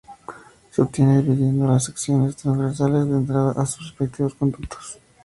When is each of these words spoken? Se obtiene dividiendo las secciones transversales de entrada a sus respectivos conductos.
Se 0.71 0.81
obtiene 0.81 1.17
dividiendo 1.21 1.67
las 1.67 1.83
secciones 1.83 2.35
transversales 2.35 3.05
de 3.07 3.17
entrada 3.17 3.51
a 3.51 3.67
sus 3.67 3.91
respectivos 3.91 4.33
conductos. 4.33 4.97